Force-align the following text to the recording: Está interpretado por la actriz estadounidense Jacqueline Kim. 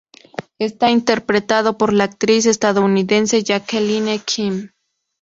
Está 0.57 0.89
interpretado 0.89 1.77
por 1.77 1.93
la 1.93 2.05
actriz 2.05 2.47
estadounidense 2.47 3.43
Jacqueline 3.43 4.19
Kim. 4.25 4.69